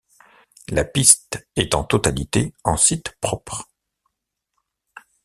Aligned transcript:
La 0.69 0.83
piste 0.83 1.47
est 1.55 1.75
en 1.75 1.83
totalité 1.83 2.55
en 2.63 2.75
site 2.75 3.13
propre. 3.21 3.69